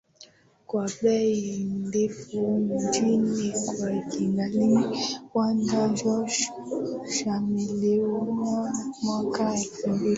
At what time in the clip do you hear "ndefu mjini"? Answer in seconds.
1.87-3.53